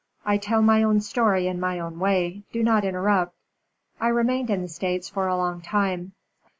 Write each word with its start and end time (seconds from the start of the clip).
"I 0.25 0.37
tell 0.37 0.63
my 0.63 0.81
own 0.81 0.99
story 0.99 1.45
in 1.45 1.59
my 1.59 1.77
own 1.79 1.99
way. 1.99 2.41
Do 2.51 2.63
not 2.63 2.83
interrupt. 2.83 3.35
I 3.99 4.07
remained 4.07 4.49
in 4.49 4.63
the 4.63 4.67
States 4.67 5.09
for 5.09 5.27
a 5.27 5.37
long 5.37 5.61
time. 5.61 6.13